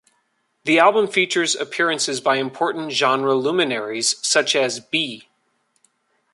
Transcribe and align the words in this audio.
The 0.63 0.79
album 0.79 1.05
features 1.07 1.55
appearances 1.55 2.19
by 2.21 2.37
important 2.37 2.91
genre 2.91 3.35
luminaries, 3.35 4.15
such 4.25 4.55
as 4.55 4.79
B. 4.79 5.29